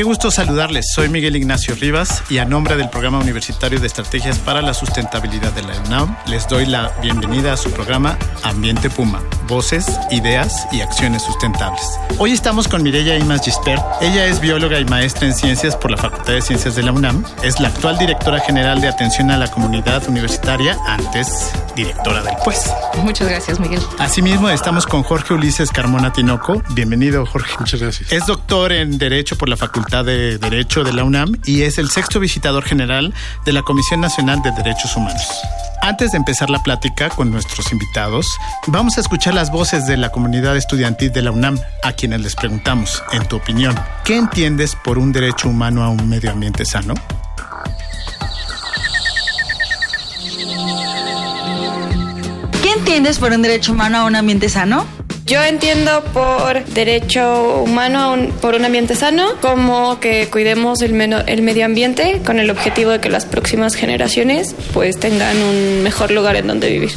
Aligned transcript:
Qué 0.00 0.04
gusto 0.04 0.30
saludarles. 0.30 0.86
Soy 0.94 1.10
Miguel 1.10 1.36
Ignacio 1.36 1.74
Rivas 1.74 2.22
y 2.30 2.38
a 2.38 2.46
nombre 2.46 2.74
del 2.74 2.88
Programa 2.88 3.18
Universitario 3.18 3.78
de 3.78 3.86
Estrategias 3.86 4.38
para 4.38 4.62
la 4.62 4.72
Sustentabilidad 4.72 5.52
de 5.52 5.60
la 5.60 5.78
UNAM 5.78 6.16
les 6.26 6.48
doy 6.48 6.64
la 6.64 6.90
bienvenida 7.02 7.52
a 7.52 7.58
su 7.58 7.70
programa 7.70 8.18
Ambiente 8.42 8.88
Puma, 8.88 9.22
voces, 9.46 10.00
ideas 10.10 10.66
y 10.72 10.80
acciones 10.80 11.20
sustentables. 11.20 11.82
Hoy 12.16 12.32
estamos 12.32 12.66
con 12.66 12.82
Mireya 12.82 13.18
Imas 13.18 13.44
Gispert. 13.44 13.82
Ella 14.00 14.24
es 14.24 14.40
bióloga 14.40 14.80
y 14.80 14.86
maestra 14.86 15.26
en 15.28 15.34
ciencias 15.34 15.76
por 15.76 15.90
la 15.90 15.98
Facultad 15.98 16.32
de 16.32 16.40
Ciencias 16.40 16.76
de 16.76 16.82
la 16.82 16.92
UNAM. 16.92 17.22
Es 17.42 17.60
la 17.60 17.68
actual 17.68 17.98
directora 17.98 18.40
general 18.40 18.80
de 18.80 18.88
atención 18.88 19.30
a 19.30 19.36
la 19.36 19.48
comunidad 19.48 20.08
universitaria, 20.08 20.78
antes 20.86 21.52
directora 21.80 22.22
del 22.22 22.34
PUES. 22.44 22.70
Muchas 23.02 23.28
gracias, 23.28 23.58
Miguel. 23.58 23.80
Asimismo, 23.98 24.48
estamos 24.50 24.86
con 24.86 25.02
Jorge 25.02 25.34
Ulises 25.34 25.70
Carmona 25.70 26.12
Tinoco. 26.12 26.62
Bienvenido, 26.70 27.24
Jorge. 27.26 27.54
Muchas 27.58 27.80
gracias. 27.80 28.12
Es 28.12 28.26
doctor 28.26 28.72
en 28.72 28.98
Derecho 28.98 29.36
por 29.36 29.48
la 29.48 29.56
Facultad 29.56 30.04
de 30.04 30.38
Derecho 30.38 30.84
de 30.84 30.92
la 30.92 31.04
UNAM 31.04 31.36
y 31.44 31.62
es 31.62 31.78
el 31.78 31.90
sexto 31.90 32.20
visitador 32.20 32.64
general 32.64 33.14
de 33.44 33.52
la 33.52 33.62
Comisión 33.62 34.00
Nacional 34.00 34.42
de 34.42 34.50
Derechos 34.52 34.96
Humanos. 34.96 35.22
Antes 35.82 36.12
de 36.12 36.18
empezar 36.18 36.50
la 36.50 36.62
plática 36.62 37.08
con 37.08 37.30
nuestros 37.30 37.72
invitados, 37.72 38.26
vamos 38.66 38.98
a 38.98 39.00
escuchar 39.00 39.32
las 39.32 39.50
voces 39.50 39.86
de 39.86 39.96
la 39.96 40.10
comunidad 40.10 40.56
estudiantil 40.56 41.10
de 41.10 41.22
la 41.22 41.30
UNAM, 41.30 41.58
a 41.82 41.92
quienes 41.92 42.20
les 42.20 42.36
preguntamos, 42.36 43.02
en 43.12 43.26
tu 43.26 43.36
opinión, 43.36 43.74
¿qué 44.04 44.16
entiendes 44.16 44.76
por 44.76 44.98
un 44.98 45.12
derecho 45.12 45.48
humano 45.48 45.82
a 45.82 45.88
un 45.88 46.06
medio 46.06 46.30
ambiente 46.30 46.66
sano? 46.66 46.94
Entiendes 53.00 53.18
por 53.18 53.32
un 53.32 53.40
derecho 53.40 53.72
humano 53.72 53.96
a 53.96 54.04
un 54.04 54.14
ambiente 54.14 54.50
sano? 54.50 54.86
Yo 55.24 55.42
entiendo 55.42 56.04
por 56.12 56.62
derecho 56.66 57.62
humano 57.62 58.14
por 58.42 58.54
un 58.54 58.66
ambiente 58.66 58.94
sano 58.94 59.36
como 59.40 59.98
que 60.00 60.28
cuidemos 60.28 60.82
el, 60.82 61.00
el, 61.00 61.40
medio 61.40 61.64
ambiente 61.64 62.20
con 62.26 62.38
el 62.38 62.50
objetivo 62.50 62.90
de 62.90 63.00
que 63.00 63.08
las 63.08 63.24
próximas 63.24 63.74
generaciones 63.74 64.54
pues 64.74 65.00
tengan 65.00 65.34
un 65.38 65.82
mejor 65.82 66.10
lugar 66.10 66.36
en 66.36 66.46
donde 66.46 66.68
vivir 66.68 66.90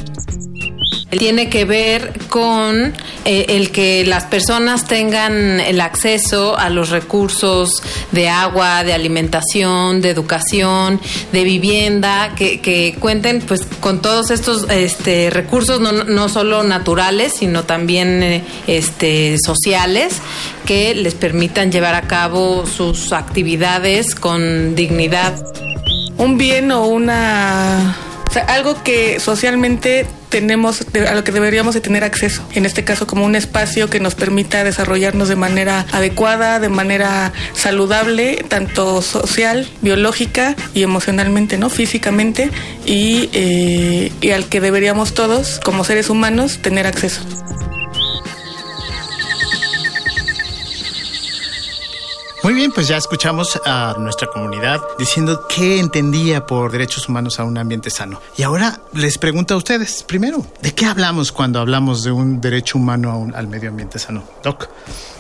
tiene 1.17 1.50
que 1.50 1.66
ver 1.66 2.14
con 2.30 2.94
eh, 3.25 3.45
el 3.50 3.72
que 3.72 4.06
las 4.06 4.25
personas 4.25 4.86
tengan 4.86 5.59
el 5.59 5.81
acceso 5.81 6.58
a 6.58 6.69
los 6.69 6.89
recursos 6.89 7.81
de 8.11 8.30
agua, 8.30 8.83
de 8.83 8.94
alimentación, 8.94 10.02
de 10.02 10.09
educación, 10.09 11.00
de 11.31 11.44
vivienda, 11.44 12.34
que, 12.36 12.95
cuenten 13.00 13.41
pues 13.41 13.66
con 13.80 14.02
todos 14.02 14.31
estos 14.31 14.69
este, 14.69 15.30
recursos 15.30 15.80
no, 15.80 16.30
solo 16.30 16.64
naturales, 16.64 17.34
sino 17.38 17.64
también 17.64 18.23
eh, 18.23 18.44
este, 18.67 19.38
sociales 19.44 20.22
que 20.66 20.95
les 20.95 21.14
permitan 21.14 21.72
llevar 21.72 21.95
a 21.95 22.03
cabo 22.03 22.66
sus 22.66 23.12
actividades 23.12 24.16
con 24.16 24.75
dignidad. 24.75 25.34
Un 26.18 26.38
bien 26.38 26.72
o 26.72 26.85
una 26.85 27.97
algo 28.47 28.81
que 28.84 29.19
socialmente 29.19 30.07
tenemos, 30.34 30.84
a 31.08 31.14
lo 31.14 31.24
que 31.24 31.32
deberíamos 31.32 31.76
de 31.76 31.82
tener 31.82 32.04
acceso. 32.04 32.42
En 32.56 32.66
este 32.66 32.84
caso, 32.84 33.06
como 33.06 33.24
un 33.24 33.36
espacio 33.36 33.88
que 33.88 34.00
nos 34.00 34.16
permita 34.16 34.64
desarrollarnos 34.64 35.30
de 35.30 35.36
manera 35.36 35.86
adecuada, 35.92 36.60
de 36.60 36.70
manera 36.70 37.34
saludable, 37.54 38.44
tanto 38.48 39.04
social, 39.04 39.70
biológica 39.84 40.56
y 40.74 40.82
emocionalmente, 40.82 41.60
¿no? 41.60 41.70
Físicamente, 41.70 42.50
y, 42.84 43.30
eh, 43.34 44.12
y 44.22 44.32
al 44.32 44.46
que 44.46 44.60
deberíamos 44.60 45.14
todos, 45.14 45.60
como 45.64 45.84
seres 45.84 46.10
humanos, 46.10 46.58
tener 46.64 46.88
acceso. 46.88 47.22
Muy 52.44 52.54
bien, 52.56 52.74
pues 52.74 52.90
ya 52.90 52.98
escuchamos 52.98 53.58
a 53.66 53.96
nuestra 53.98 54.28
comunidad 54.28 54.81
diciendo 55.00 55.46
qué 55.48 55.80
entendía 55.80 56.46
por 56.46 56.74
derechos 56.74 57.08
humanos 57.08 57.40
a 57.40 57.46
un 57.46 57.58
ambiente 57.58 57.90
sano. 57.90 58.20
Y 58.36 58.44
ahora 58.44 58.81
les 58.92 59.18
pregunto 59.18 59.54
a 59.54 59.58
ustedes, 59.58 60.04
primero, 60.04 60.46
¿de 60.62 60.74
qué 60.74 60.86
hablamos 60.86 61.32
cuando 61.32 61.62
hablamos 61.62 62.03
de 62.03 62.12
un 62.12 62.42
derecho 62.42 62.78
humano 62.78 63.32
al 63.34 63.48
medio 63.48 63.70
ambiente 63.70 63.98
sano? 63.98 64.26
Doc. 64.44 64.68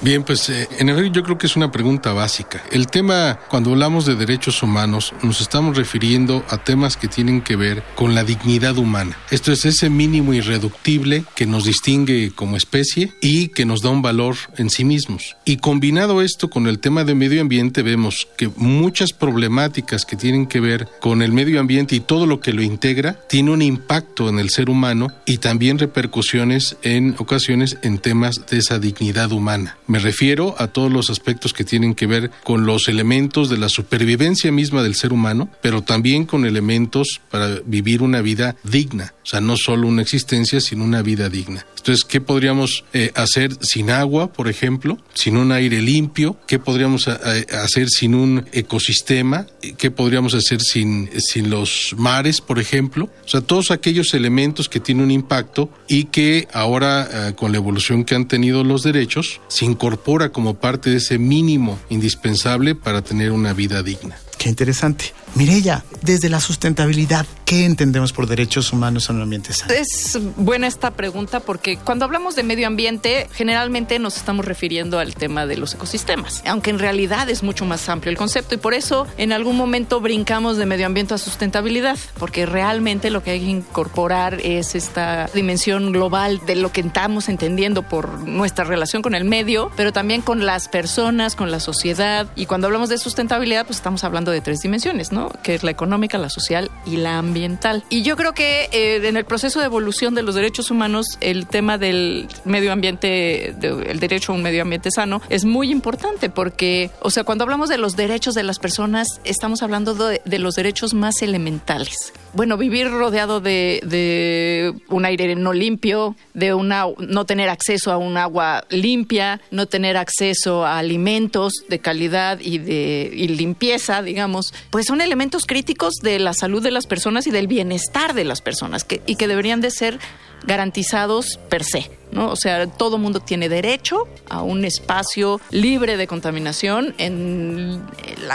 Bien, 0.01 0.23
pues 0.23 0.49
eh, 0.49 0.67
en 0.79 0.89
efecto 0.89 1.13
yo 1.13 1.23
creo 1.23 1.37
que 1.37 1.47
es 1.47 1.55
una 1.55 1.71
pregunta 1.71 2.11
básica. 2.11 2.61
El 2.71 2.87
tema, 2.87 3.39
cuando 3.47 3.71
hablamos 3.71 4.05
de 4.05 4.15
derechos 4.15 4.61
humanos, 4.61 5.13
nos 5.21 5.39
estamos 5.39 5.77
refiriendo 5.77 6.43
a 6.49 6.57
temas 6.57 6.97
que 6.97 7.07
tienen 7.07 7.41
que 7.41 7.55
ver 7.55 7.85
con 7.95 8.15
la 8.15 8.25
dignidad 8.25 8.77
humana. 8.77 9.17
Esto 9.31 9.53
es 9.53 9.63
ese 9.63 9.89
mínimo 9.89 10.33
irreductible 10.33 11.23
que 11.37 11.45
nos 11.45 11.63
distingue 11.63 12.33
como 12.35 12.57
especie 12.57 13.13
y 13.21 13.47
que 13.47 13.63
nos 13.63 13.81
da 13.81 13.91
un 13.91 14.01
valor 14.01 14.35
en 14.57 14.69
sí 14.69 14.83
mismos. 14.83 15.37
Y 15.45 15.55
combinado 15.55 16.21
esto 16.21 16.49
con 16.49 16.67
el 16.67 16.79
tema 16.79 17.05
de 17.05 17.12
medio 17.15 17.41
ambiente, 17.41 17.81
vemos 17.81 18.27
que 18.37 18.49
muchas 18.55 19.13
problemáticas 19.13 20.05
que 20.05 20.15
tienen 20.15 20.47
que 20.47 20.59
ver 20.59 20.87
con 20.99 21.21
el 21.21 21.31
medio 21.31 21.59
ambiente 21.59 21.95
y 21.95 21.99
todo 21.99 22.25
lo 22.25 22.39
que 22.39 22.53
lo 22.53 22.61
integra, 22.61 23.19
tiene 23.27 23.51
un 23.51 23.61
impacto 23.61 24.29
en 24.29 24.39
el 24.39 24.49
ser 24.49 24.69
humano 24.69 25.07
y 25.25 25.37
también 25.37 25.79
repercusiones 25.79 26.77
en 26.81 27.15
ocasiones 27.17 27.77
en 27.81 27.97
temas 27.97 28.45
de 28.49 28.57
esa 28.57 28.79
dignidad 28.79 29.31
humana. 29.31 29.77
Me 29.87 29.99
refiero 29.99 30.55
a 30.57 30.67
todos 30.67 30.91
los 30.91 31.09
aspectos 31.09 31.53
que 31.53 31.63
tienen 31.63 31.95
que 31.95 32.07
ver 32.07 32.31
con 32.43 32.65
los 32.65 32.87
elementos 32.87 33.49
de 33.49 33.57
la 33.57 33.69
supervivencia 33.69 34.51
misma 34.51 34.83
del 34.83 34.95
ser 34.95 35.13
humano, 35.13 35.49
pero 35.61 35.81
también 35.81 36.25
con 36.25 36.45
elementos 36.45 37.21
para 37.29 37.59
vivir 37.65 38.01
una 38.01 38.21
vida 38.21 38.55
digna. 38.63 39.13
O 39.23 39.25
sea, 39.25 39.41
no 39.41 39.55
solo 39.55 39.87
una 39.87 40.01
existencia, 40.01 40.59
sino 40.59 40.83
una 40.83 41.01
vida 41.01 41.29
digna. 41.29 41.65
Entonces, 41.77 42.05
¿qué 42.05 42.21
podríamos 42.21 42.85
eh, 42.93 43.11
hacer 43.15 43.57
sin 43.61 43.89
agua, 43.89 44.31
por 44.31 44.47
ejemplo? 44.47 44.97
Sin 45.13 45.37
un 45.37 45.51
aire 45.51 45.81
limpio. 45.81 46.37
¿Qué 46.47 46.59
podríamos 46.59 47.07
hacer 47.07 47.89
sin 47.89 48.15
un 48.15 48.45
ecosistema? 48.53 49.47
¿Qué 49.77 49.91
podríamos 49.91 50.33
hacer 50.33 50.61
sin, 50.61 51.09
sin 51.19 51.49
los 51.49 51.93
mares, 51.97 52.39
por 52.39 52.59
ejemplo? 52.59 53.09
O 53.25 53.27
sea, 53.27 53.41
todos 53.41 53.71
aquellos 53.71 54.13
elementos 54.13 54.69
que 54.69 54.79
tienen 54.79 55.05
un 55.05 55.11
impacto 55.11 55.69
y 55.87 56.05
que 56.05 56.47
ahora, 56.53 57.29
eh, 57.29 57.33
con 57.35 57.51
la 57.51 57.57
evolución 57.57 58.05
que 58.05 58.15
han 58.15 58.27
tenido 58.27 58.63
los 58.63 58.83
derechos, 58.83 59.41
se 59.47 59.65
incorpora 59.65 60.29
como 60.29 60.55
parte 60.55 60.89
de 60.89 60.97
ese 60.97 61.17
mínimo 61.17 61.79
indispensable 61.89 62.75
para 62.75 63.01
tener 63.01 63.31
una 63.31 63.53
vida 63.53 63.83
digna. 63.83 64.17
Qué 64.37 64.49
interesante. 64.49 65.13
Mirella, 65.35 65.83
desde 66.03 66.29
la 66.29 66.39
sustentabilidad, 66.39 67.25
¿qué 67.43 67.65
entendemos 67.65 68.13
por 68.13 68.27
derechos 68.27 68.71
humanos 68.71 69.09
en 69.09 69.15
un 69.15 69.23
ambiente 69.23 69.51
sano? 69.51 69.73
Es 69.73 70.19
buena 70.37 70.67
esta 70.67 70.91
pregunta 70.91 71.39
porque 71.39 71.77
cuando 71.77 72.05
hablamos 72.05 72.35
de 72.35 72.43
medio 72.43 72.67
ambiente, 72.67 73.27
generalmente 73.33 73.97
nos 73.97 74.17
estamos 74.17 74.45
refiriendo 74.45 74.99
al 74.99 75.15
tema 75.15 75.47
de 75.47 75.57
los 75.57 75.73
ecosistemas, 75.73 76.43
aunque 76.45 76.69
en 76.69 76.77
realidad 76.77 77.29
es 77.31 77.41
mucho 77.41 77.65
más 77.65 77.89
amplio 77.89 78.11
el 78.11 78.17
concepto 78.17 78.53
y 78.53 78.59
por 78.59 78.75
eso 78.75 79.07
en 79.17 79.31
algún 79.31 79.57
momento 79.57 80.01
brincamos 80.01 80.57
de 80.57 80.67
medio 80.67 80.85
ambiente 80.85 81.15
a 81.15 81.17
sustentabilidad, 81.17 81.97
porque 82.19 82.45
realmente 82.45 83.09
lo 83.09 83.23
que 83.23 83.31
hay 83.31 83.39
que 83.39 83.49
incorporar 83.49 84.39
es 84.41 84.75
esta 84.75 85.29
dimensión 85.33 85.91
global 85.93 86.41
de 86.45 86.55
lo 86.55 86.71
que 86.71 86.81
estamos 86.81 87.27
entendiendo 87.27 87.81
por 87.81 88.19
nuestra 88.27 88.65
relación 88.65 89.01
con 89.01 89.15
el 89.15 89.25
medio, 89.25 89.71
pero 89.75 89.91
también 89.91 90.21
con 90.21 90.45
las 90.45 90.67
personas, 90.67 91.35
con 91.35 91.49
la 91.49 91.59
sociedad. 91.59 92.27
Y 92.35 92.45
cuando 92.45 92.67
hablamos 92.67 92.89
de 92.89 92.99
sustentabilidad, 92.99 93.65
pues 93.65 93.77
estamos 93.77 94.03
hablando 94.03 94.31
de 94.31 94.41
tres 94.41 94.61
dimensiones, 94.61 95.11
¿no? 95.11 95.22
Que 95.43 95.55
es 95.55 95.63
la 95.63 95.71
económica, 95.71 96.17
la 96.17 96.29
social 96.29 96.71
y 96.85 96.97
la 96.97 97.17
ambiental. 97.17 97.83
Y 97.89 98.03
yo 98.03 98.15
creo 98.15 98.33
que 98.33 98.69
eh, 98.71 99.07
en 99.07 99.17
el 99.17 99.25
proceso 99.25 99.59
de 99.59 99.65
evolución 99.65 100.15
de 100.15 100.23
los 100.23 100.35
derechos 100.35 100.71
humanos, 100.71 101.17
el 101.21 101.47
tema 101.47 101.77
del 101.77 102.27
medio 102.45 102.71
ambiente, 102.71 103.49
el 103.49 103.99
derecho 103.99 104.31
a 104.31 104.35
un 104.35 104.43
medio 104.43 104.61
ambiente 104.61 104.89
sano, 104.91 105.21
es 105.29 105.45
muy 105.45 105.71
importante 105.71 106.29
porque, 106.29 106.91
o 107.01 107.09
sea, 107.09 107.23
cuando 107.23 107.43
hablamos 107.43 107.69
de 107.69 107.77
los 107.77 107.95
derechos 107.95 108.35
de 108.35 108.43
las 108.43 108.59
personas, 108.59 109.07
estamos 109.23 109.63
hablando 109.63 109.93
de, 109.95 110.21
los 110.39 110.55
derechos 110.55 110.93
más 110.93 111.21
elementales. 111.21 112.11
Bueno, 112.33 112.57
vivir 112.57 112.89
rodeado 112.89 113.39
de, 113.39 113.81
de 113.85 114.73
un 114.89 115.05
aire 115.05 115.35
no 115.35 115.53
limpio, 115.53 116.15
de 116.33 116.53
una, 116.53 116.85
no 116.97 117.25
tener 117.25 117.49
acceso 117.49 117.91
a 117.91 117.97
un 117.97 118.17
agua 118.17 118.65
limpia, 118.69 119.39
no 119.51 119.67
tener 119.67 119.97
acceso 119.97 120.65
a 120.65 120.79
alimentos 120.79 121.53
de 121.69 121.79
calidad 121.79 122.39
y 122.39 122.57
de 122.57 123.11
y 123.13 123.27
limpieza, 123.29 124.01
digamos, 124.01 124.53
pues 124.69 124.85
son 124.85 125.01
elementos 125.01 125.12
críticos 125.45 125.95
de 126.01 126.19
la 126.19 126.33
salud 126.33 126.61
de 126.61 126.71
las 126.71 126.87
personas 126.87 127.27
y 127.27 127.31
del 127.31 127.47
bienestar 127.47 128.13
de 128.13 128.23
las 128.23 128.41
personas 128.41 128.83
que, 128.83 129.01
y 129.05 129.15
que 129.15 129.27
deberían 129.27 129.61
de 129.61 129.71
ser 129.71 129.99
garantizados 130.45 131.39
per 131.49 131.63
se. 131.63 131.89
¿no? 132.11 132.29
O 132.29 132.35
sea, 132.35 132.67
todo 132.67 132.97
mundo 132.97 133.19
tiene 133.19 133.49
derecho 133.49 134.07
a 134.29 134.41
un 134.41 134.65
espacio 134.65 135.39
libre 135.51 135.97
de 135.97 136.07
contaminación 136.07 136.93
en 136.97 137.81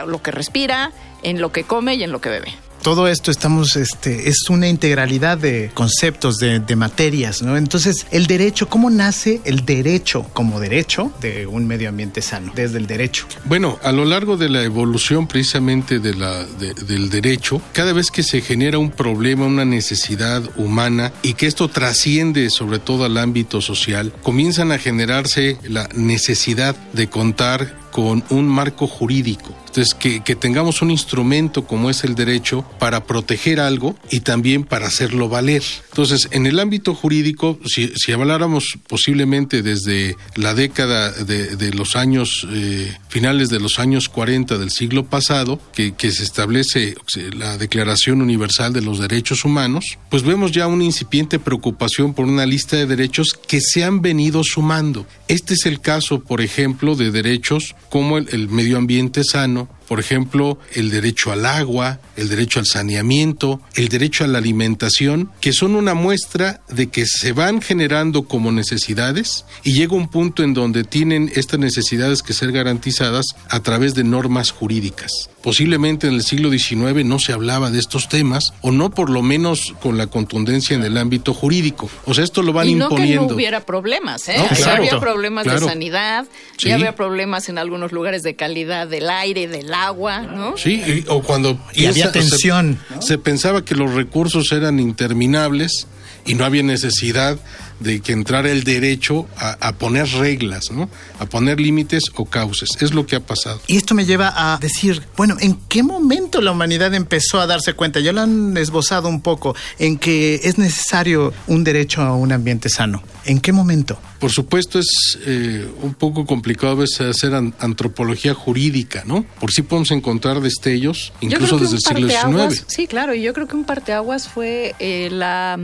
lo 0.07 0.23
que 0.23 0.31
respira, 0.31 0.93
en 1.23 1.41
lo 1.41 1.53
que 1.53 1.65
come 1.65 1.95
y 1.95 2.03
en 2.03 2.13
lo 2.13 2.21
que 2.21 2.31
bebe 2.31 2.68
todo 2.83 3.09
esto 3.09 3.31
estamos, 3.31 3.77
este, 3.77 4.29
es 4.29 4.49
una 4.49 4.69
integralidad 4.69 5.39
de 5.39 5.71
conceptos, 5.75 6.37
de, 6.39 6.59
materias, 6.77 7.43
¿no? 7.43 7.57
Entonces, 7.57 8.07
el 8.13 8.27
derecho, 8.27 8.69
¿cómo 8.69 8.89
nace 8.89 9.41
el 9.45 9.65
derecho 9.65 10.27
como 10.33 10.61
derecho 10.61 11.13
de 11.21 11.47
un 11.47 11.67
medio 11.67 11.89
ambiente 11.89 12.23
sano? 12.23 12.53
Desde 12.55 12.79
el 12.79 12.87
derecho. 12.87 13.27
Bueno, 13.45 13.79
a 13.83 13.91
lo 13.91 14.05
largo 14.05 14.37
de 14.37 14.49
la 14.49 14.63
evolución 14.63 15.27
precisamente 15.27 15.99
del 15.99 17.11
derecho, 17.11 17.61
cada 17.73 17.93
vez 17.93 18.11
que 18.11 18.23
se 18.23 18.41
genera 18.41 18.79
un 18.79 18.91
problema, 18.91 19.47
una 19.47 19.65
necesidad 19.65 20.43
humana 20.57 21.13
y 21.23 21.35
que 21.35 21.47
esto 21.47 21.69
trasciende 21.69 22.51
sobre 22.51 22.79
todo 22.79 23.05
al 23.05 23.19
ámbito 23.19 23.61
social, 23.61 24.13
comienzan 24.23 24.71
a 24.73 24.79
generarse 24.79 25.59
la 25.65 25.89
necesidad 25.95 26.77
de 26.93 27.09
contar 27.09 27.88
con 27.90 28.25
un 28.31 28.46
marco 28.49 28.87
jurídico. 28.87 29.55
Entonces, 29.67 29.94
que, 29.94 30.35
tengamos 30.35 30.82
un 30.82 30.90
instrumento 30.90 31.67
como 31.67 31.90
es 31.90 32.02
el 32.02 32.14
derecho 32.14 32.64
para 32.79 33.05
proteger 33.05 33.61
algo 33.61 33.96
y 34.11 34.20
también 34.20 34.64
para 34.64 34.87
hacerlo 34.87 35.29
valer. 35.29 35.62
Entonces, 35.90 36.29
en 36.32 36.46
el 36.46 36.58
ámbito 36.58 36.94
jurídico, 36.94 37.58
si, 37.67 37.93
habláramos 38.12 38.79
posiblemente 38.88 39.62
desde 39.62 40.17
la 40.37 40.55
década 40.55 41.11
de, 41.12 41.73
los 41.75 41.96
años, 41.96 42.46
eh, 42.50 42.96
finales 43.08 43.50
de 43.50 43.61
los 43.61 43.79
años 43.79 44.08
40 44.08 44.58
del 44.58 44.70
siglo 44.70 45.05
pasado, 45.05 45.61
que 45.73 46.11
se 46.11 46.25
establece 46.25 46.96
la 47.37 47.58
Declaración 47.58 48.23
Universal 48.23 48.73
de 48.73 48.81
los 48.81 48.99
Derechos 48.99 49.44
Humanos, 49.44 49.85
pues 50.11 50.23
vemos 50.23 50.52
ya 50.52 50.67
una 50.67 50.85
incipiente 50.85 51.38
preocupación 51.38 52.14
por 52.14 52.26
una 52.26 52.46
lista 52.46 52.76
de 52.76 52.87
derechos 52.87 53.38
que 53.46 53.61
se 53.61 53.85
han 53.85 54.00
venido 54.00 54.43
sumando. 54.44 55.06
Este 55.29 55.55
es 55.55 55.67
el 55.67 55.81
caso, 55.81 56.20
por 56.20 56.40
ejemplo, 56.40 56.96
de 56.96 57.11
derechos 57.11 57.75
como 57.90 58.19
el, 58.19 58.29
el 58.32 58.49
medio 58.49 58.79
ambiente 58.79 59.23
sano, 59.25 59.69
por 59.88 60.00
ejemplo, 60.00 60.58
el 60.75 60.90
derecho 60.90 61.32
al 61.32 61.46
agua, 61.46 61.99
el 62.17 62.29
derecho 62.29 62.61
al 62.61 62.67
saneamiento, 62.67 63.61
el 63.75 63.88
derecho 63.88 64.25
a 64.25 64.26
la 64.26 64.38
alimentación, 64.38 65.31
que 65.40 65.52
son 65.52 65.75
una 65.75 65.94
muestra 65.94 66.61
de 66.69 66.88
que 66.88 67.06
se 67.06 67.32
van 67.32 67.62
generando 67.62 68.25
como 68.25 68.52
necesidades 68.52 69.44
y 69.64 69.73
llega 69.73 69.94
un 69.96 70.08
punto 70.08 70.43
en 70.43 70.55
donde 70.55 70.85
tienen 70.85 71.31
estas 71.35 71.58
necesidades 71.61 72.23
que 72.23 72.35
ser 72.35 72.52
garantizadas 72.52 73.26
a 73.49 73.61
través 73.61 73.94
de 73.94 74.05
normas 74.05 74.50
jurídicas. 74.50 75.11
Posiblemente 75.43 76.08
en 76.08 76.14
el 76.14 76.23
siglo 76.23 76.50
XIX 76.50 77.05
no 77.05 77.19
se 77.19 77.32
hablaba 77.32 77.70
de 77.70 77.79
estos 77.79 78.08
temas 78.08 78.52
o 78.61 78.73
no 78.73 78.90
por 78.90 79.08
lo 79.08 79.23
menos 79.23 79.73
con 79.81 79.96
la 79.96 80.08
contundencia 80.08 80.76
en 80.76 80.82
el 80.85 80.99
ámbito 80.99 81.32
jurídico. 81.32 81.88
O 82.05 82.12
sea, 82.12 82.25
esto 82.25 82.43
lo 82.43 82.52
van 82.52 82.69
y 82.69 82.75
no 82.75 82.87
imponiendo. 82.87 83.23
Que 83.23 83.29
no 83.29 83.35
hubiera 83.35 83.61
problemas, 83.61 84.29
¿eh? 84.29 84.35
No, 84.37 84.49
claro, 84.49 84.82
había 84.82 85.00
problemas 85.00 85.44
claro. 85.44 85.61
de 85.61 85.67
sanidad, 85.67 86.26
Sí. 86.58 86.69
ya 86.69 86.75
había 86.75 86.94
problemas 86.96 87.49
en 87.49 87.56
algunos 87.56 87.93
lugares 87.93 88.23
de 88.25 88.35
calidad 88.35 88.88
del 88.88 89.08
aire, 89.08 89.46
del 89.46 89.73
agua, 89.73 89.78
¿no? 90.27 90.57
Sí, 90.57 90.83
y- 90.87 91.05
o 91.09 91.23
cuando 91.23 91.59
Y 91.75 91.87
había 91.87 92.11
piensa- 92.11 92.13
se- 92.13 92.19
tensión, 92.31 92.79
Se, 93.01 93.19
pensaba 93.19 93.65
que 93.65 93.75
los 93.75 93.95
recursos 93.95 94.51
eran 94.53 94.81
interminables 94.81 95.87
y 96.27 96.35
no 96.35 96.45
había 96.45 96.63
necesidad 96.63 97.39
de 97.81 98.01
que 98.01 98.13
entrara 98.13 98.51
el 98.51 98.65
derecho 98.65 99.27
a, 99.37 99.53
a 99.69 99.73
poner 99.77 100.09
reglas, 100.09 100.71
¿no? 100.71 100.91
A 101.19 101.27
poner 101.27 101.61
límites 101.61 102.05
o 102.15 102.25
cauces. 102.25 102.71
Es 102.81 102.93
lo 102.95 103.07
que 103.07 103.17
ha 103.17 103.21
pasado. 103.21 103.61
Y 103.67 103.77
esto 103.77 103.95
me 103.95 104.05
lleva 104.05 104.33
a 104.37 104.59
decir, 104.59 105.03
bueno, 105.17 105.37
¿en 105.41 105.57
qué 105.69 105.83
momento 105.83 106.41
la 106.41 106.51
humanidad 106.53 106.95
empezó 106.95 107.41
a 107.41 107.47
darse 107.47 107.75
cuenta? 107.75 108.01
Ya 108.01 108.13
lo 108.13 108.23
han 108.23 108.57
esbozado 108.57 109.09
un 109.09 109.21
poco, 109.21 109.55
en 109.79 109.99
que 109.99 110.41
es 110.45 110.59
necesario 110.59 111.33
un 111.47 111.65
derecho 111.65 112.03
a 112.03 112.15
un 112.15 112.33
ambiente 112.33 112.69
sano. 112.69 113.03
¿En 113.25 113.41
qué 113.41 113.53
momento? 113.53 114.01
Por 114.21 114.31
supuesto 114.31 114.79
es 114.79 115.19
eh, 115.27 115.69
un 115.83 115.95
poco 115.95 116.25
complicado 116.27 116.73
a 116.73 116.77
veces 116.77 117.01
hacer 117.03 117.35
an- 117.35 117.55
antropología 117.61 118.35
jurídica, 118.35 119.05
¿no? 119.07 119.25
Por 119.39 119.53
sí 119.53 119.63
podemos 119.63 119.91
encontrar 119.91 120.41
destellos, 120.41 121.13
incluso 121.21 121.59
desde 121.59 121.77
el 121.77 121.83
siglo 122.09 122.09
XIX. 122.51 122.65
Sí, 122.67 122.87
claro, 122.87 123.15
y 123.15 123.23
yo 123.23 123.33
creo 123.35 123.47
que 123.47 123.55
un 123.55 123.65
parteaguas 123.65 124.27
fue 124.29 124.75
eh, 124.79 125.09
la, 125.13 125.59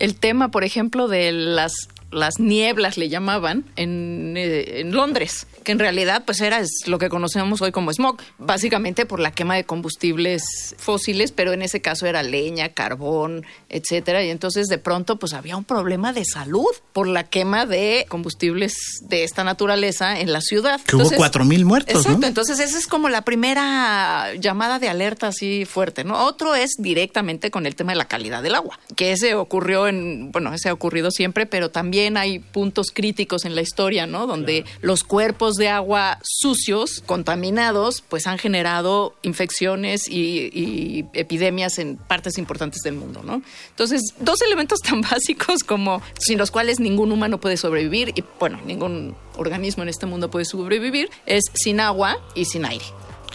el 0.00 0.16
tema, 0.16 0.50
por 0.50 0.64
ejemplo, 0.64 1.06
de 1.06 1.30
las 1.32 1.88
las 2.10 2.40
nieblas 2.40 2.98
le 2.98 3.08
llamaban 3.08 3.64
en, 3.76 4.34
eh, 4.36 4.80
en 4.80 4.92
Londres, 4.92 5.46
que 5.64 5.72
en 5.72 5.78
realidad 5.78 6.24
pues 6.24 6.40
era 6.40 6.60
es 6.60 6.70
lo 6.86 6.98
que 6.98 7.08
conocemos 7.08 7.60
hoy 7.62 7.72
como 7.72 7.92
smog, 7.92 8.18
básicamente 8.38 9.06
por 9.06 9.20
la 9.20 9.32
quema 9.32 9.56
de 9.56 9.64
combustibles 9.64 10.42
fósiles, 10.78 11.32
pero 11.32 11.52
en 11.52 11.62
ese 11.62 11.80
caso 11.80 12.06
era 12.06 12.22
leña, 12.22 12.70
carbón, 12.70 13.44
etcétera, 13.68 14.24
y 14.24 14.30
entonces 14.30 14.68
de 14.68 14.78
pronto 14.78 15.18
pues 15.18 15.32
había 15.32 15.56
un 15.56 15.64
problema 15.64 16.12
de 16.12 16.24
salud 16.24 16.70
por 16.92 17.06
la 17.06 17.24
quema 17.24 17.66
de 17.66 18.06
combustibles 18.08 18.74
de 19.02 19.24
esta 19.24 19.44
naturaleza 19.44 20.18
en 20.18 20.32
la 20.32 20.40
ciudad. 20.40 20.80
Que 20.80 20.96
hubo 20.96 21.10
cuatro 21.12 21.44
mil 21.44 21.64
muertos, 21.64 21.96
Exacto, 21.96 22.20
¿no? 22.20 22.26
entonces 22.26 22.58
esa 22.60 22.78
es 22.78 22.86
como 22.86 23.08
la 23.08 23.22
primera 23.22 24.34
llamada 24.34 24.78
de 24.78 24.88
alerta 24.88 25.28
así 25.28 25.64
fuerte, 25.64 26.04
¿no? 26.04 26.24
Otro 26.24 26.54
es 26.54 26.72
directamente 26.78 27.50
con 27.50 27.66
el 27.66 27.76
tema 27.76 27.92
de 27.92 27.98
la 27.98 28.06
calidad 28.06 28.42
del 28.42 28.54
agua, 28.54 28.78
que 28.96 29.12
ese 29.12 29.34
ocurrió 29.34 29.88
en, 29.88 30.32
bueno, 30.32 30.52
ese 30.54 30.68
ha 30.68 30.72
ocurrido 30.72 31.10
siempre, 31.10 31.46
pero 31.46 31.70
también 31.70 32.16
hay 32.16 32.38
puntos 32.38 32.90
críticos 32.92 33.44
en 33.44 33.54
la 33.54 33.62
historia, 33.62 34.06
¿no? 34.06 34.26
Donde 34.26 34.64
los 34.80 35.04
cuerpos 35.04 35.49
de 35.56 35.68
agua 35.68 36.18
sucios, 36.22 37.02
contaminados, 37.06 38.02
pues 38.08 38.26
han 38.26 38.38
generado 38.38 39.14
infecciones 39.22 40.08
y, 40.08 40.50
y 40.52 41.06
epidemias 41.12 41.78
en 41.78 41.96
partes 41.96 42.38
importantes 42.38 42.82
del 42.82 42.94
mundo, 42.94 43.22
¿no? 43.24 43.42
Entonces, 43.70 44.02
dos 44.18 44.40
elementos 44.42 44.80
tan 44.80 45.00
básicos 45.10 45.64
como 45.64 46.02
sin 46.18 46.38
los 46.38 46.50
cuales 46.50 46.80
ningún 46.80 47.12
humano 47.12 47.40
puede 47.40 47.56
sobrevivir 47.56 48.12
y, 48.14 48.24
bueno, 48.38 48.60
ningún 48.66 49.14
organismo 49.36 49.82
en 49.82 49.88
este 49.88 50.06
mundo 50.06 50.30
puede 50.30 50.44
sobrevivir, 50.44 51.10
es 51.26 51.44
sin 51.54 51.80
agua 51.80 52.18
y 52.34 52.44
sin 52.44 52.64
aire. 52.64 52.84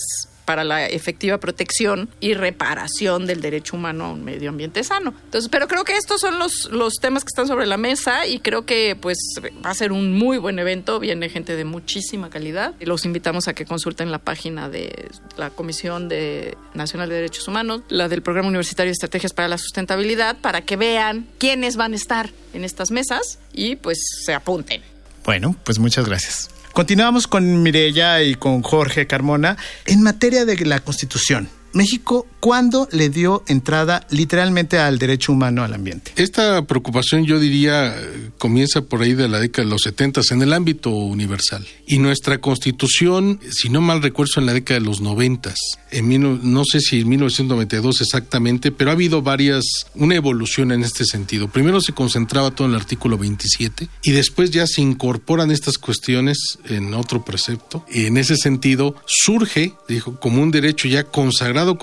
para 0.48 0.64
la 0.64 0.86
efectiva 0.86 1.38
protección 1.38 2.08
y 2.20 2.32
reparación 2.32 3.26
del 3.26 3.42
derecho 3.42 3.76
humano 3.76 4.06
a 4.06 4.12
un 4.12 4.24
medio 4.24 4.48
ambiente 4.48 4.82
sano. 4.82 5.12
Entonces, 5.26 5.50
pero 5.50 5.68
creo 5.68 5.84
que 5.84 5.96
estos 5.96 6.22
son 6.22 6.38
los, 6.38 6.70
los 6.72 6.94
temas 6.94 7.22
que 7.22 7.28
están 7.28 7.46
sobre 7.46 7.66
la 7.66 7.76
mesa 7.76 8.26
y 8.26 8.40
creo 8.40 8.64
que 8.64 8.96
pues 8.98 9.18
va 9.64 9.70
a 9.70 9.74
ser 9.74 9.92
un 9.92 10.14
muy 10.14 10.38
buen 10.38 10.58
evento, 10.58 10.98
viene 10.98 11.28
gente 11.28 11.54
de 11.54 11.64
muchísima 11.64 12.30
calidad 12.30 12.74
los 12.88 13.04
invitamos 13.04 13.46
a 13.48 13.54
que 13.54 13.64
consulten 13.64 14.10
la 14.10 14.18
página 14.18 14.68
de 14.68 15.10
la 15.36 15.50
Comisión 15.50 16.08
de 16.08 16.56
Nacional 16.74 17.08
de 17.08 17.16
Derechos 17.16 17.46
Humanos, 17.46 17.82
la 17.88 18.08
del 18.08 18.22
Programa 18.22 18.48
Universitario 18.48 18.88
de 18.88 18.92
Estrategias 18.94 19.32
para 19.32 19.48
la 19.48 19.58
Sustentabilidad, 19.58 20.38
para 20.38 20.62
que 20.62 20.76
vean 20.76 21.28
quiénes 21.38 21.76
van 21.76 21.92
a 21.92 21.96
estar 21.96 22.30
en 22.54 22.64
estas 22.64 22.90
mesas 22.90 23.38
y 23.52 23.76
pues 23.76 23.98
se 24.24 24.32
apunten. 24.32 24.82
Bueno, 25.24 25.54
pues 25.64 25.78
muchas 25.78 26.06
gracias. 26.06 26.50
Continuamos 26.72 27.26
con 27.26 27.62
Mirella 27.62 28.22
y 28.22 28.34
con 28.34 28.62
Jorge 28.62 29.06
Carmona 29.06 29.56
en 29.86 30.02
materia 30.02 30.44
de 30.44 30.56
la 30.64 30.80
Constitución. 30.80 31.48
México, 31.72 32.26
¿cuándo 32.40 32.88
le 32.92 33.08
dio 33.08 33.42
entrada 33.46 34.06
literalmente 34.10 34.78
al 34.78 34.98
derecho 34.98 35.32
humano 35.32 35.64
al 35.64 35.74
ambiente? 35.74 36.12
Esta 36.16 36.62
preocupación, 36.66 37.24
yo 37.24 37.38
diría, 37.38 37.94
comienza 38.38 38.82
por 38.82 39.02
ahí 39.02 39.14
de 39.14 39.28
la 39.28 39.38
década 39.38 39.64
de 39.64 39.70
los 39.70 39.82
70 39.82 40.20
en 40.30 40.42
el 40.42 40.52
ámbito 40.52 40.90
universal. 40.90 41.66
Y 41.86 41.98
nuestra 41.98 42.38
constitución, 42.38 43.40
si 43.50 43.68
no 43.68 43.80
mal 43.80 44.02
recuerdo, 44.02 44.18
en 44.36 44.46
la 44.46 44.52
década 44.52 44.80
de 44.80 44.86
los 44.86 45.00
90, 45.00 45.54
en 45.90 46.08
no 46.52 46.64
sé 46.64 46.80
si 46.80 47.00
en 47.00 47.08
1992 47.08 48.00
exactamente, 48.00 48.72
pero 48.72 48.90
ha 48.90 48.94
habido 48.94 49.22
varias, 49.22 49.86
una 49.94 50.14
evolución 50.14 50.72
en 50.72 50.82
este 50.82 51.04
sentido. 51.04 51.48
Primero 51.48 51.80
se 51.80 51.92
concentraba 51.92 52.50
todo 52.50 52.66
en 52.66 52.74
el 52.74 52.80
artículo 52.80 53.16
27 53.16 53.88
y 54.02 54.10
después 54.12 54.50
ya 54.50 54.66
se 54.66 54.82
incorporan 54.82 55.50
estas 55.50 55.78
cuestiones 55.78 56.58
en 56.64 56.94
otro 56.94 57.24
precepto. 57.24 57.84
Y 57.90 58.06
en 58.06 58.16
ese 58.16 58.36
sentido 58.36 58.94
surge, 59.06 59.74
dijo, 59.88 60.18
como 60.18 60.42
un 60.42 60.50
derecho 60.50 60.88
ya 60.88 61.04
consagrado 61.04 61.78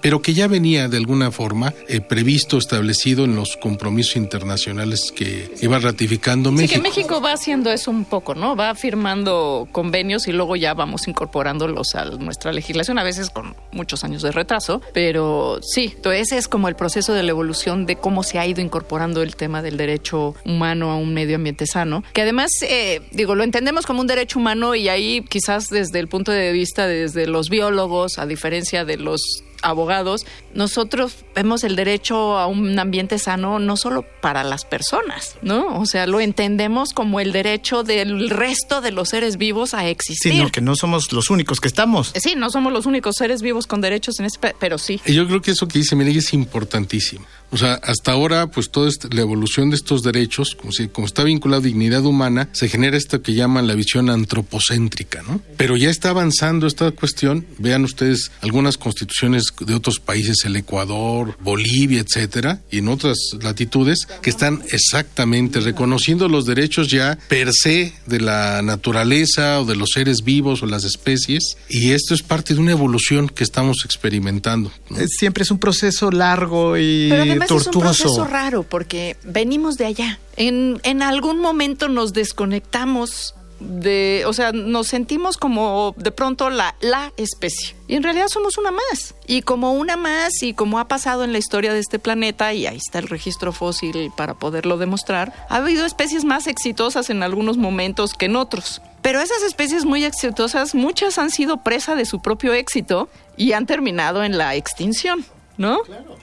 pero 0.00 0.20
que 0.20 0.34
ya 0.34 0.48
venía 0.48 0.88
de 0.88 0.96
alguna 0.96 1.30
forma 1.30 1.72
eh, 1.88 2.00
previsto, 2.00 2.58
establecido 2.58 3.24
en 3.24 3.36
los 3.36 3.56
compromisos 3.56 4.16
internacionales 4.16 5.12
que 5.14 5.52
iba 5.60 5.78
ratificando 5.78 6.52
México. 6.52 6.74
Sí, 6.74 6.76
que 6.76 6.88
México 6.88 7.20
va 7.20 7.32
haciendo 7.32 7.70
eso 7.70 7.90
un 7.90 8.04
poco, 8.04 8.34
¿no? 8.34 8.56
Va 8.56 8.74
firmando 8.74 9.68
convenios 9.72 10.28
y 10.28 10.32
luego 10.32 10.56
ya 10.56 10.74
vamos 10.74 11.08
incorporándolos 11.08 11.94
a 11.94 12.04
nuestra 12.04 12.52
legislación, 12.52 12.98
a 12.98 13.04
veces 13.04 13.30
con 13.30 13.54
muchos 13.72 14.04
años 14.04 14.22
de 14.22 14.32
retraso, 14.32 14.80
pero 14.92 15.60
sí, 15.62 15.94
ese 16.12 16.38
es 16.38 16.48
como 16.48 16.68
el 16.68 16.76
proceso 16.76 17.14
de 17.14 17.22
la 17.22 17.30
evolución 17.30 17.86
de 17.86 17.96
cómo 17.96 18.22
se 18.22 18.38
ha 18.38 18.46
ido 18.46 18.60
incorporando 18.60 19.22
el 19.22 19.36
tema 19.36 19.62
del 19.62 19.76
derecho 19.76 20.34
humano 20.44 20.90
a 20.90 20.96
un 20.96 21.14
medio 21.14 21.36
ambiente 21.36 21.66
sano, 21.66 22.04
que 22.12 22.22
además, 22.22 22.50
eh, 22.62 23.00
digo, 23.12 23.34
lo 23.34 23.44
entendemos 23.44 23.86
como 23.86 24.00
un 24.00 24.06
derecho 24.06 24.38
humano 24.38 24.74
y 24.74 24.88
ahí 24.88 25.24
quizás 25.28 25.68
desde 25.68 25.98
el 25.98 26.08
punto 26.08 26.32
de 26.32 26.52
vista 26.52 26.86
desde 26.86 27.26
los 27.26 27.48
biólogos, 27.48 28.18
a 28.18 28.26
diferencia 28.26 28.84
de 28.84 28.96
los 28.96 29.31
abogados, 29.62 30.26
nosotros 30.54 31.24
vemos 31.34 31.64
el 31.64 31.76
derecho 31.76 32.38
a 32.38 32.46
un 32.46 32.78
ambiente 32.78 33.18
sano 33.18 33.58
no 33.58 33.76
solo 33.76 34.04
para 34.20 34.44
las 34.44 34.64
personas, 34.64 35.36
¿no? 35.42 35.78
O 35.80 35.86
sea, 35.86 36.06
lo 36.06 36.20
entendemos 36.20 36.92
como 36.92 37.20
el 37.20 37.32
derecho 37.32 37.82
del 37.82 38.30
resto 38.30 38.80
de 38.80 38.92
los 38.92 39.10
seres 39.10 39.36
vivos 39.36 39.74
a 39.74 39.88
existir. 39.88 40.32
Sino 40.32 40.50
que 40.50 40.60
no 40.60 40.76
somos 40.76 41.12
los 41.12 41.30
únicos 41.30 41.60
que 41.60 41.68
estamos. 41.68 42.12
Sí, 42.16 42.34
no 42.36 42.50
somos 42.50 42.72
los 42.72 42.86
únicos 42.86 43.16
seres 43.16 43.42
vivos 43.42 43.66
con 43.66 43.80
derechos 43.80 44.18
en 44.20 44.26
este, 44.26 44.54
pero 44.58 44.78
sí. 44.78 45.00
Yo 45.06 45.26
creo 45.26 45.40
que 45.40 45.52
eso 45.52 45.66
que 45.68 45.78
dice 45.78 45.96
Miguel 45.96 46.18
es 46.18 46.32
importantísimo. 46.32 47.24
O 47.52 47.58
sea, 47.58 47.74
hasta 47.74 48.12
ahora, 48.12 48.46
pues 48.46 48.70
toda 48.70 48.90
la 49.10 49.20
evolución 49.20 49.68
de 49.68 49.76
estos 49.76 50.02
derechos, 50.02 50.54
como, 50.54 50.72
si, 50.72 50.88
como 50.88 51.06
está 51.06 51.22
vinculado 51.22 51.60
a 51.60 51.64
dignidad 51.66 52.04
humana, 52.04 52.48
se 52.52 52.68
genera 52.68 52.96
esto 52.96 53.20
que 53.20 53.34
llaman 53.34 53.66
la 53.66 53.74
visión 53.74 54.08
antropocéntrica, 54.08 55.22
¿no? 55.22 55.40
Pero 55.58 55.76
ya 55.76 55.90
está 55.90 56.10
avanzando 56.10 56.66
esta 56.66 56.90
cuestión. 56.92 57.44
Vean 57.58 57.84
ustedes 57.84 58.30
algunas 58.40 58.78
constituciones 58.78 59.52
de 59.60 59.74
otros 59.74 60.00
países, 60.00 60.38
el 60.46 60.56
Ecuador, 60.56 61.36
Bolivia, 61.40 62.00
etcétera, 62.00 62.62
y 62.70 62.78
en 62.78 62.88
otras 62.88 63.18
latitudes, 63.42 64.06
que 64.22 64.30
están 64.30 64.62
exactamente 64.70 65.60
reconociendo 65.60 66.28
los 66.28 66.46
derechos 66.46 66.88
ya 66.88 67.18
per 67.28 67.52
se 67.52 67.92
de 68.06 68.20
la 68.20 68.62
naturaleza 68.62 69.60
o 69.60 69.66
de 69.66 69.76
los 69.76 69.90
seres 69.90 70.24
vivos 70.24 70.62
o 70.62 70.66
las 70.66 70.84
especies. 70.84 71.58
Y 71.68 71.90
esto 71.90 72.14
es 72.14 72.22
parte 72.22 72.54
de 72.54 72.60
una 72.60 72.72
evolución 72.72 73.28
que 73.28 73.44
estamos 73.44 73.84
experimentando. 73.84 74.72
Siempre 75.06 75.42
es 75.42 75.50
un 75.50 75.58
proceso 75.58 76.10
largo 76.10 76.78
y 76.78 77.10
es 77.44 77.66
un 77.66 77.80
proceso 77.80 78.24
raro 78.24 78.62
porque 78.62 79.16
venimos 79.22 79.76
de 79.76 79.86
allá. 79.86 80.18
En, 80.36 80.80
en 80.82 81.02
algún 81.02 81.40
momento 81.40 81.88
nos 81.88 82.12
desconectamos 82.12 83.34
de, 83.62 84.24
o 84.26 84.32
sea, 84.32 84.52
nos 84.52 84.88
sentimos 84.88 85.36
como 85.36 85.94
de 85.96 86.10
pronto 86.10 86.50
la, 86.50 86.74
la 86.80 87.12
especie. 87.16 87.74
Y 87.86 87.96
en 87.96 88.02
realidad 88.02 88.28
somos 88.28 88.58
una 88.58 88.70
más. 88.70 89.14
Y 89.26 89.42
como 89.42 89.72
una 89.72 89.96
más, 89.96 90.42
y 90.42 90.54
como 90.54 90.78
ha 90.78 90.88
pasado 90.88 91.24
en 91.24 91.32
la 91.32 91.38
historia 91.38 91.72
de 91.72 91.78
este 91.78 91.98
planeta, 91.98 92.52
y 92.52 92.66
ahí 92.66 92.76
está 92.76 92.98
el 92.98 93.08
registro 93.08 93.52
fósil 93.52 94.10
para 94.16 94.34
poderlo 94.34 94.78
demostrar, 94.78 95.32
ha 95.48 95.56
habido 95.56 95.86
especies 95.86 96.24
más 96.24 96.46
exitosas 96.46 97.10
en 97.10 97.22
algunos 97.22 97.56
momentos 97.56 98.14
que 98.14 98.26
en 98.26 98.36
otros. 98.36 98.82
Pero 99.00 99.20
esas 99.20 99.42
especies 99.42 99.84
muy 99.84 100.04
exitosas, 100.04 100.74
muchas 100.74 101.18
han 101.18 101.30
sido 101.30 101.58
presa 101.58 101.94
de 101.94 102.04
su 102.04 102.20
propio 102.20 102.52
éxito 102.54 103.08
y 103.36 103.52
han 103.52 103.66
terminado 103.66 104.22
en 104.22 104.38
la 104.38 104.54
extinción, 104.54 105.24
¿no? 105.56 105.80
Claro. 105.80 106.16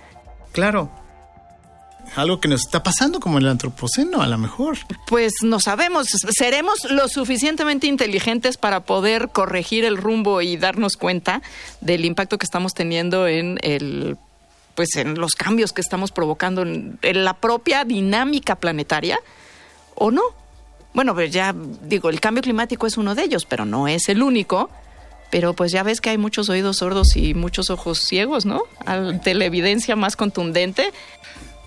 Claro. 0.52 0.90
Algo 2.16 2.40
que 2.40 2.48
nos 2.48 2.62
está 2.62 2.84
pasando 2.84 3.20
como 3.20 3.38
en 3.38 3.46
el 3.46 3.50
antropoceno, 3.50 4.22
a 4.22 4.28
lo 4.28 4.38
mejor. 4.38 4.78
Pues 5.08 5.34
no 5.42 5.60
sabemos. 5.60 6.08
Seremos 6.08 6.90
lo 6.90 7.08
suficientemente 7.08 7.88
inteligentes 7.88 8.58
para 8.58 8.82
poder 8.82 9.30
corregir 9.30 9.86
el 9.86 9.98
rumbo 9.98 10.42
y 10.42 10.58
darnos 10.58 10.98
cuenta 10.98 11.42
del 11.82 12.06
impacto 12.06 12.38
que 12.38 12.46
estamos 12.46 12.74
teniendo 12.74 13.28
en 13.28 13.60
el 13.62 14.18
pues 14.76 14.96
en 14.96 15.16
los 15.20 15.34
cambios 15.34 15.74
que 15.74 15.82
estamos 15.82 16.12
provocando 16.12 16.62
en, 16.62 17.00
la 17.02 17.34
propia 17.34 17.84
dinámica 17.84 18.56
planetaria 18.56 19.20
o 19.96 20.10
no. 20.10 20.22
Bueno, 20.94 21.14
pues 21.14 21.32
ya 21.32 21.54
digo, 21.84 22.10
el 22.10 22.22
cambio 22.22 22.42
climático 22.42 22.88
es 22.88 22.98
uno 22.98 23.14
de 23.14 23.24
ellos, 23.24 23.46
pero 23.46 23.66
no 23.66 23.88
es 23.88 24.08
el 24.08 24.24
único 24.24 24.70
pero 25.32 25.54
pues 25.54 25.72
ya 25.72 25.84
ves 25.84 26.02
que 26.02 26.10
hay 26.10 26.18
muchos 26.18 26.50
oídos 26.50 26.78
sordos 26.78 27.16
y 27.16 27.34
muchos 27.34 27.70
ojos 27.70 28.00
ciegos, 28.00 28.46
¿no? 28.46 28.64
Ante 28.86 29.34
la 29.34 29.46
evidencia 29.46 29.96
más 29.96 30.16
contundente. 30.16 30.92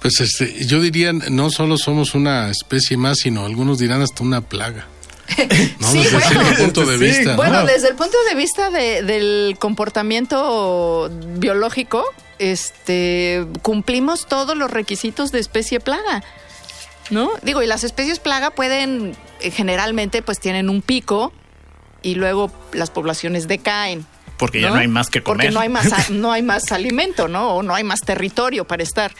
Pues 0.02 0.20
este, 0.20 0.66
yo 0.66 0.80
diría, 0.80 1.12
no 1.12 1.50
solo 1.50 1.78
somos 1.78 2.14
una 2.14 2.50
especie 2.50 2.96
más, 2.96 3.20
sino 3.20 3.46
algunos 3.46 3.78
dirán 3.78 4.02
hasta 4.02 4.24
una 4.24 4.40
plaga. 4.40 4.86
¿no? 5.78 5.90
sí, 5.90 5.98
desde 5.98 6.18
bueno, 6.18 6.48
el 6.48 6.56
punto 6.56 6.86
de 6.86 6.98
vista. 6.98 7.36
Bueno, 7.36 7.64
desde 7.64 7.88
el 7.88 7.94
punto 7.94 8.16
de 8.28 8.34
vista 8.34 8.70
del 8.70 9.56
comportamiento 9.60 11.08
biológico, 11.36 12.04
este, 12.40 13.46
cumplimos 13.62 14.26
todos 14.26 14.56
los 14.56 14.70
requisitos 14.70 15.30
de 15.30 15.38
especie 15.38 15.78
plaga. 15.78 16.24
¿No? 17.10 17.30
Digo, 17.42 17.62
y 17.62 17.66
las 17.66 17.84
especies 17.84 18.18
plaga 18.18 18.50
pueden, 18.50 19.14
eh, 19.40 19.50
generalmente, 19.50 20.22
pues 20.22 20.40
tienen 20.40 20.68
un 20.68 20.82
pico 20.82 21.32
y 22.02 22.16
luego 22.16 22.50
las 22.72 22.90
poblaciones 22.90 23.46
decaen. 23.46 24.06
Porque 24.38 24.60
ya 24.60 24.70
no 24.70 24.76
hay 24.76 24.88
más 24.88 25.10
que 25.10 25.22
comer. 25.22 25.46
Porque 25.46 25.54
no 25.54 25.60
hay 25.60 25.68
más, 25.68 26.10
no 26.10 26.32
hay 26.32 26.42
más 26.42 26.72
alimento, 26.72 27.28
¿no? 27.28 27.56
O 27.56 27.62
no 27.62 27.74
hay 27.74 27.84
más 27.84 28.00
territorio 28.00 28.66
para 28.66 28.82
estar. 28.82 29.12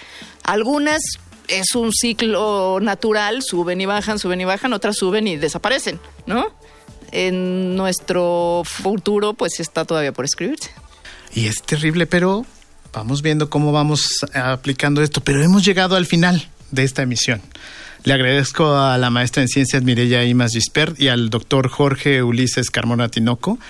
Algunas 0.45 1.03
es 1.49 1.75
un 1.75 1.93
ciclo 1.93 2.79
natural, 2.81 3.43
suben 3.43 3.81
y 3.81 3.87
bajan, 3.87 4.19
suben 4.19 4.41
y 4.41 4.45
bajan, 4.45 4.73
otras 4.73 4.97
suben 4.97 5.27
y 5.27 5.37
desaparecen, 5.37 6.01
¿no? 6.27 6.47
En 7.11 7.77
nuestro 7.77 8.63
futuro, 8.65 9.35
pues 9.35 9.61
está 9.61 9.85
todavía 9.85 10.13
por 10.13 10.25
escribirse. 10.25 10.71
Y 11.35 11.47
es 11.47 11.63
terrible, 11.63 12.07
pero 12.07 12.47
vamos 12.93 13.23
viendo 13.23 13.51
cómo 13.51 13.73
vamos 13.73 14.25
aplicando 14.35 15.03
esto. 15.03 15.21
Pero 15.21 15.43
hemos 15.43 15.65
llegado 15.65 15.97
al 15.97 16.07
final 16.07 16.49
de 16.71 16.85
esta 16.85 17.03
emisión. 17.03 17.43
Le 18.05 18.15
agradezco 18.15 18.77
a 18.77 18.99
la 18.99 19.11
maestra 19.11 19.43
en 19.43 19.49
ciencias 19.49 19.85
Mireya 19.85 20.25
Imas 20.25 20.53
Gispert 20.53 21.01
y 21.01 21.07
al 21.07 21.31
doctor 21.31 21.69
Jorge 21.69 22.25
Ulises 22.25 22.71
Carmona 22.71 23.09
Tinoco. 23.09 23.61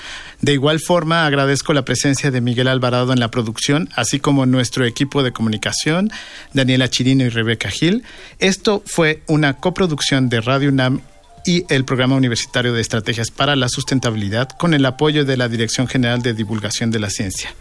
De 0.42 0.52
igual 0.52 0.80
forma, 0.80 1.24
agradezco 1.24 1.72
la 1.72 1.84
presencia 1.84 2.32
de 2.32 2.40
Miguel 2.40 2.66
Alvarado 2.66 3.12
en 3.12 3.20
la 3.20 3.30
producción, 3.30 3.88
así 3.94 4.18
como 4.18 4.44
nuestro 4.44 4.84
equipo 4.84 5.22
de 5.22 5.32
comunicación, 5.32 6.10
Daniela 6.52 6.90
Chirino 6.90 7.24
y 7.24 7.28
Rebeca 7.28 7.70
Gil. 7.70 8.02
Esto 8.40 8.82
fue 8.84 9.22
una 9.28 9.58
coproducción 9.58 10.28
de 10.28 10.40
Radio 10.40 10.70
UNAM 10.70 11.00
y 11.46 11.64
el 11.72 11.84
Programa 11.84 12.16
Universitario 12.16 12.72
de 12.72 12.80
Estrategias 12.80 13.30
para 13.30 13.54
la 13.54 13.68
Sustentabilidad 13.68 14.48
con 14.48 14.74
el 14.74 14.84
apoyo 14.84 15.24
de 15.24 15.36
la 15.36 15.48
Dirección 15.48 15.86
General 15.86 16.22
de 16.22 16.34
Divulgación 16.34 16.90
de 16.90 16.98
la 16.98 17.10
Ciencia. 17.10 17.54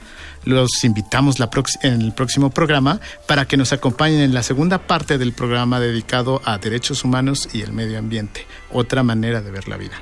Los 0.44 0.84
invitamos 0.84 1.36
en 1.84 2.02
el 2.02 2.14
próximo 2.14 2.50
programa 2.50 3.00
para 3.28 3.46
que 3.46 3.58
nos 3.58 3.74
acompañen 3.74 4.22
en 4.22 4.34
la 4.34 4.42
segunda 4.42 4.88
parte 4.88 5.20
del 5.20 5.34
programa 5.34 5.80
dedicado 5.80 6.42
a 6.46 6.58
derechos 6.58 7.04
humanos 7.04 7.48
y 7.54 7.62
el 7.62 7.74
medio 7.74 8.00
ambiente, 8.00 8.48
otra 8.72 9.04
manera 9.04 9.44
de 9.44 9.52
ver 9.52 9.68
la 9.68 9.78
vida. 9.78 10.02